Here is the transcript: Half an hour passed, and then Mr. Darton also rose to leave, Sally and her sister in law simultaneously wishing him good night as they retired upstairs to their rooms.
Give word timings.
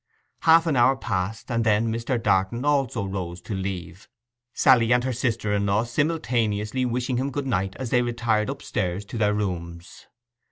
Half 0.39 0.65
an 0.65 0.75
hour 0.75 0.95
passed, 0.95 1.51
and 1.51 1.63
then 1.63 1.93
Mr. 1.93 2.17
Darton 2.19 2.65
also 2.65 3.05
rose 3.05 3.39
to 3.41 3.53
leave, 3.53 4.07
Sally 4.51 4.91
and 4.91 5.03
her 5.03 5.13
sister 5.13 5.53
in 5.53 5.67
law 5.67 5.83
simultaneously 5.83 6.85
wishing 6.85 7.17
him 7.17 7.29
good 7.29 7.45
night 7.45 7.75
as 7.75 7.91
they 7.91 8.01
retired 8.01 8.49
upstairs 8.49 9.05
to 9.05 9.19
their 9.19 9.35
rooms. 9.35 10.07